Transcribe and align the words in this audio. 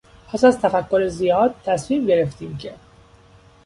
پس 0.29 0.43
از 0.43 0.59
تفکر 0.59 1.07
زیاد 1.07 1.55
تصمیم 1.65 2.05
گرفتیم 2.05 2.57
که... 2.57 2.73